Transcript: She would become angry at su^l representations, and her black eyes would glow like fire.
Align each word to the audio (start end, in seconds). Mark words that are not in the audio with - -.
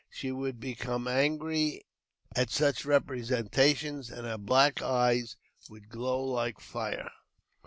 She 0.09 0.31
would 0.31 0.59
become 0.59 1.07
angry 1.07 1.83
at 2.35 2.47
su^l 2.47 2.87
representations, 2.87 4.09
and 4.09 4.25
her 4.25 4.39
black 4.39 4.81
eyes 4.81 5.37
would 5.69 5.89
glow 5.89 6.23
like 6.23 6.59
fire. 6.59 7.11